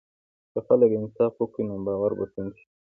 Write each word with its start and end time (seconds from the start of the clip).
که 0.51 0.59
خلک 0.67 0.89
انصاف 0.99 1.33
وکړي، 1.37 1.63
نو 1.69 1.75
باور 1.85 2.11
به 2.17 2.25
ټینګ 2.33 2.51
شي. 2.59 2.67